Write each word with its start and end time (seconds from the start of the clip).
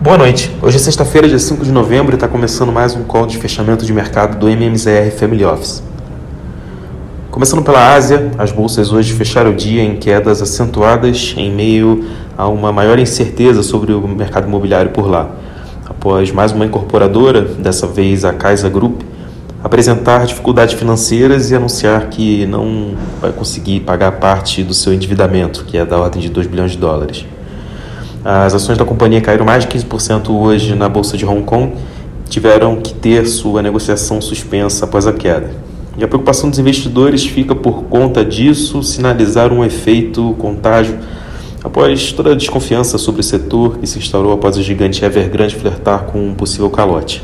Boa 0.00 0.16
noite. 0.16 0.56
Hoje 0.62 0.76
é 0.76 0.78
sexta-feira, 0.78 1.26
dia 1.26 1.40
5 1.40 1.64
de 1.64 1.72
novembro, 1.72 2.12
e 2.12 2.14
está 2.14 2.28
começando 2.28 2.70
mais 2.70 2.94
um 2.94 3.02
call 3.02 3.26
de 3.26 3.36
fechamento 3.36 3.84
de 3.84 3.92
mercado 3.92 4.38
do 4.38 4.48
MMZR 4.48 5.10
Family 5.18 5.44
Office. 5.44 5.82
Começando 7.32 7.64
pela 7.64 7.94
Ásia, 7.94 8.30
as 8.38 8.52
bolsas 8.52 8.92
hoje 8.92 9.12
fecharam 9.14 9.50
o 9.50 9.54
dia 9.54 9.82
em 9.82 9.96
quedas 9.96 10.40
acentuadas 10.40 11.34
em 11.36 11.52
meio 11.52 12.04
a 12.36 12.46
uma 12.46 12.72
maior 12.72 12.96
incerteza 13.00 13.60
sobre 13.64 13.92
o 13.92 14.06
mercado 14.06 14.46
imobiliário 14.46 14.92
por 14.92 15.10
lá, 15.10 15.32
após 15.84 16.30
mais 16.30 16.52
uma 16.52 16.64
incorporadora, 16.64 17.42
dessa 17.42 17.88
vez 17.88 18.24
a 18.24 18.32
Kaiser 18.32 18.70
Group, 18.70 19.00
apresentar 19.64 20.26
dificuldades 20.26 20.74
financeiras 20.74 21.50
e 21.50 21.56
anunciar 21.56 22.06
que 22.08 22.46
não 22.46 22.94
vai 23.20 23.32
conseguir 23.32 23.80
pagar 23.80 24.12
parte 24.12 24.62
do 24.62 24.72
seu 24.72 24.94
endividamento, 24.94 25.64
que 25.64 25.76
é 25.76 25.84
da 25.84 25.98
ordem 25.98 26.22
de 26.22 26.28
2 26.28 26.46
bilhões 26.46 26.70
de 26.70 26.78
dólares. 26.78 27.26
As 28.24 28.54
ações 28.54 28.76
da 28.76 28.84
companhia 28.84 29.20
caíram 29.20 29.44
mais 29.44 29.64
de 29.64 29.70
15% 29.70 30.30
hoje 30.30 30.74
na 30.74 30.88
bolsa 30.88 31.16
de 31.16 31.24
Hong 31.24 31.42
Kong, 31.42 31.72
tiveram 32.28 32.76
que 32.76 32.92
ter 32.92 33.26
sua 33.26 33.62
negociação 33.62 34.20
suspensa 34.20 34.84
após 34.84 35.06
a 35.06 35.12
queda. 35.12 35.50
E 35.96 36.04
a 36.04 36.08
preocupação 36.08 36.48
dos 36.50 36.58
investidores 36.58 37.26
fica 37.26 37.54
por 37.54 37.84
conta 37.84 38.24
disso 38.24 38.82
sinalizar 38.82 39.52
um 39.52 39.64
efeito 39.64 40.34
contágio 40.38 40.98
após 41.62 42.12
toda 42.12 42.32
a 42.32 42.34
desconfiança 42.34 42.98
sobre 42.98 43.20
o 43.20 43.24
setor 43.24 43.78
que 43.78 43.86
se 43.86 43.98
instaurou 43.98 44.32
após 44.32 44.56
o 44.56 44.62
gigante 44.62 45.04
Evergrande 45.04 45.56
flertar 45.56 46.04
com 46.04 46.28
um 46.28 46.34
possível 46.34 46.70
calote. 46.70 47.22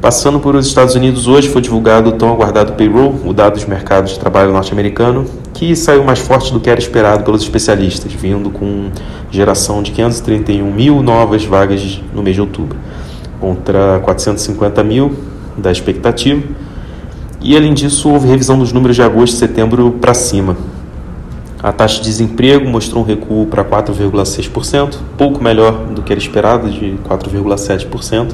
Passando 0.00 0.38
por 0.38 0.54
os 0.54 0.66
Estados 0.66 0.94
Unidos, 0.94 1.26
hoje 1.26 1.48
foi 1.48 1.60
divulgado 1.60 2.10
o 2.10 2.12
tão 2.12 2.30
aguardado 2.30 2.74
payroll, 2.74 3.14
o 3.26 3.32
dado 3.32 3.54
dos 3.54 3.64
mercados 3.64 4.12
de 4.12 4.18
trabalho 4.18 4.52
norte-americano, 4.52 5.26
que 5.58 5.74
saiu 5.74 6.04
mais 6.04 6.20
forte 6.20 6.52
do 6.52 6.60
que 6.60 6.70
era 6.70 6.78
esperado 6.78 7.24
pelos 7.24 7.42
especialistas, 7.42 8.12
vindo 8.12 8.48
com 8.48 8.92
geração 9.28 9.82
de 9.82 9.90
531 9.90 10.72
mil 10.72 11.02
novas 11.02 11.44
vagas 11.44 12.00
no 12.14 12.22
mês 12.22 12.36
de 12.36 12.40
outubro, 12.40 12.78
contra 13.40 13.98
450 14.04 14.84
mil 14.84 15.12
da 15.56 15.72
expectativa. 15.72 16.40
E 17.40 17.56
além 17.56 17.74
disso, 17.74 18.08
houve 18.08 18.28
revisão 18.28 18.56
dos 18.56 18.72
números 18.72 18.94
de 18.94 19.02
agosto 19.02 19.34
e 19.34 19.36
setembro 19.36 19.90
para 20.00 20.14
cima. 20.14 20.56
A 21.60 21.72
taxa 21.72 21.96
de 21.96 22.04
desemprego 22.04 22.68
mostrou 22.68 23.02
um 23.02 23.04
recuo 23.04 23.46
para 23.46 23.64
4,6%, 23.64 24.94
pouco 25.16 25.42
melhor 25.42 25.86
do 25.86 26.02
que 26.02 26.12
era 26.12 26.20
esperado, 26.20 26.70
de 26.70 26.96
4,7%. 27.08 28.28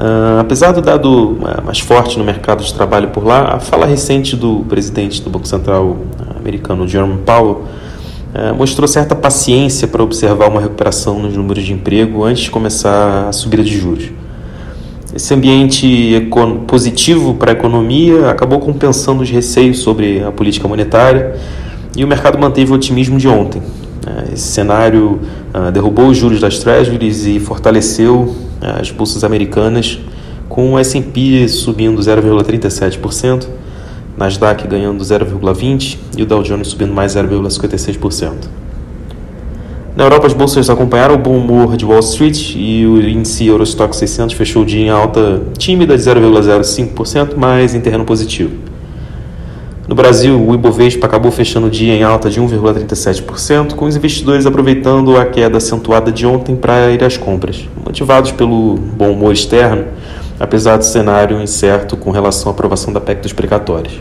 Uh, 0.00 0.40
apesar 0.40 0.72
do 0.72 0.80
dado 0.80 1.32
uh, 1.32 1.62
mais 1.62 1.78
forte 1.78 2.18
no 2.18 2.24
mercado 2.24 2.64
de 2.64 2.72
trabalho 2.72 3.08
por 3.08 3.22
lá, 3.22 3.56
a 3.56 3.60
fala 3.60 3.84
recente 3.84 4.34
do 4.34 4.64
presidente 4.66 5.20
do 5.20 5.28
Banco 5.28 5.46
Central 5.46 5.98
americano, 6.38 6.88
Jerome 6.88 7.18
Powell, 7.18 7.64
uh, 8.34 8.54
mostrou 8.56 8.88
certa 8.88 9.14
paciência 9.14 9.86
para 9.86 10.02
observar 10.02 10.48
uma 10.48 10.58
recuperação 10.58 11.18
nos 11.18 11.36
números 11.36 11.64
de 11.64 11.74
emprego 11.74 12.24
antes 12.24 12.44
de 12.44 12.50
começar 12.50 13.28
a 13.28 13.32
subida 13.32 13.62
de 13.62 13.76
juros. 13.76 14.08
Esse 15.14 15.34
ambiente 15.34 16.30
positivo 16.66 17.34
para 17.34 17.50
a 17.50 17.52
economia 17.52 18.30
acabou 18.30 18.58
compensando 18.58 19.22
os 19.22 19.28
receios 19.28 19.80
sobre 19.80 20.24
a 20.24 20.32
política 20.32 20.66
monetária 20.66 21.36
e 21.94 22.02
o 22.02 22.08
mercado 22.08 22.38
manteve 22.38 22.72
o 22.72 22.74
otimismo 22.74 23.18
de 23.18 23.28
ontem. 23.28 23.60
Esse 24.32 24.52
cenário 24.52 25.18
derrubou 25.74 26.06
os 26.06 26.16
juros 26.16 26.40
das 26.40 26.60
Treasuries 26.60 27.26
e 27.26 27.40
fortaleceu 27.40 28.36
as 28.60 28.90
bolsas 28.90 29.24
americanas, 29.24 29.98
com 30.48 30.72
o 30.72 30.78
S&P 30.78 31.48
subindo 31.48 32.00
0,37%, 32.00 33.46
Nasdaq 34.16 34.66
ganhando 34.66 35.02
0,20% 35.02 35.98
e 36.16 36.22
o 36.22 36.26
Dow 36.26 36.42
Jones 36.42 36.68
subindo 36.68 36.92
mais 36.92 37.14
0,56%. 37.14 38.60
Na 39.96 40.04
Europa, 40.04 40.26
as 40.26 40.32
bolsas 40.32 40.70
acompanharam 40.70 41.14
o 41.14 41.18
bom 41.18 41.36
humor 41.36 41.76
de 41.76 41.84
Wall 41.84 42.00
Street 42.00 42.54
e 42.54 42.86
o 42.86 43.00
índice 43.00 43.46
Eurostock 43.46 43.94
600 43.94 44.34
fechou 44.36 44.62
o 44.62 44.64
dia 44.64 44.80
em 44.80 44.88
alta 44.88 45.42
tímida 45.58 45.96
de 45.96 46.02
0,05%, 46.02 47.34
mas 47.36 47.74
em 47.74 47.80
terreno 47.80 48.04
positivo. 48.04 48.52
No 49.88 49.94
Brasil, 49.94 50.40
o 50.40 50.54
Ibovespa 50.54 51.06
acabou 51.06 51.32
fechando 51.32 51.66
o 51.66 51.70
dia 51.70 51.94
em 51.94 52.02
alta 52.02 52.30
de 52.30 52.40
1,37%, 52.40 53.74
com 53.74 53.86
os 53.86 53.96
investidores 53.96 54.46
aproveitando 54.46 55.16
a 55.16 55.24
queda 55.24 55.58
acentuada 55.58 56.12
de 56.12 56.26
ontem 56.26 56.54
para 56.54 56.90
ir 56.90 57.02
às 57.02 57.16
compras, 57.16 57.68
motivados 57.84 58.30
pelo 58.30 58.76
bom 58.76 59.10
humor 59.12 59.32
externo, 59.32 59.86
apesar 60.38 60.76
do 60.76 60.84
cenário 60.84 61.42
incerto 61.42 61.96
com 61.96 62.10
relação 62.10 62.50
à 62.50 62.54
aprovação 62.54 62.92
da 62.92 63.00
PEC 63.00 63.22
dos 63.22 63.32
precatórios. 63.32 64.00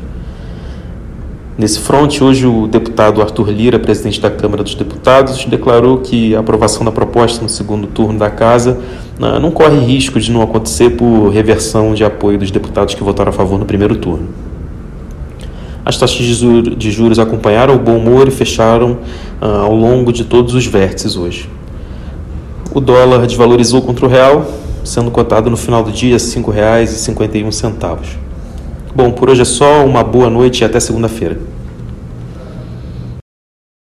Nesse 1.57 1.79
fronte, 1.79 2.23
hoje 2.23 2.47
o 2.47 2.67
deputado 2.67 3.21
Arthur 3.21 3.49
Lira, 3.49 3.77
presidente 3.77 4.21
da 4.21 4.31
Câmara 4.31 4.63
dos 4.63 4.75
Deputados, 4.75 5.43
declarou 5.43 5.97
que 5.97 6.33
a 6.33 6.39
aprovação 6.39 6.85
da 6.85 6.91
proposta 6.91 7.41
no 7.41 7.49
segundo 7.49 7.85
turno 7.85 8.17
da 8.17 8.29
Casa 8.29 8.79
ah, 9.21 9.39
não 9.41 9.51
corre 9.51 9.77
risco 9.77 10.21
de 10.21 10.31
não 10.31 10.41
acontecer 10.41 10.91
por 10.91 11.27
reversão 11.27 11.93
de 11.93 12.05
apoio 12.05 12.37
dos 12.37 12.49
deputados 12.49 12.95
que 12.95 13.03
votaram 13.03 13.31
a 13.31 13.33
favor 13.33 13.59
no 13.59 13.65
primeiro 13.65 13.97
turno. 13.97 14.29
As 15.89 15.97
taxas 15.97 16.17
de 16.19 16.91
juros 16.91 17.17
acompanharam 17.17 17.73
o 17.73 17.79
bom 17.79 17.97
humor 17.97 18.27
e 18.27 18.31
fecharam 18.31 18.99
ah, 19.41 19.61
ao 19.61 19.75
longo 19.75 20.13
de 20.13 20.23
todos 20.23 20.53
os 20.53 20.63
vértices 20.67 21.15
hoje. 21.15 21.49
O 22.71 22.79
dólar 22.79 23.25
desvalorizou 23.25 23.81
contra 23.81 24.05
o 24.05 24.07
real, 24.07 24.45
sendo 24.83 25.09
cotado 25.09 25.49
no 25.49 25.57
final 25.57 25.81
do 25.81 25.91
dia 25.91 26.17
R$ 26.17 26.19
5,51. 26.19 27.97
Bom, 28.95 29.09
por 29.09 29.31
hoje 29.31 29.41
é 29.41 29.45
só, 29.45 29.83
uma 29.83 30.03
boa 30.03 30.29
noite 30.29 30.61
e 30.61 30.63
até 30.63 30.79
segunda-feira. 30.79 31.39